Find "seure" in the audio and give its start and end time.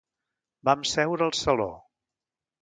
0.93-1.27